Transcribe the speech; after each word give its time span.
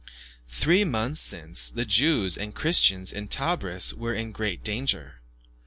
Three 0.49 0.83
months 0.83 1.21
since, 1.21 1.69
the 1.69 1.85
Jews 1.85 2.35
and 2.35 2.55
Christians 2.55 3.13
in 3.13 3.27
Tebris 3.27 3.93
were 3.93 4.15
in 4.15 4.31
great 4.31 4.63
danger. 4.63 5.21